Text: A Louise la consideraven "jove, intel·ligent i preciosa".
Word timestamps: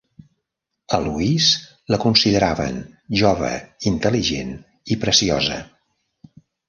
A 0.95 0.99
Louise 1.07 1.91
la 1.93 1.99
consideraven 2.05 2.79
"jove, 3.21 3.51
intel·ligent 3.93 4.59
i 4.97 4.99
preciosa". 5.05 5.59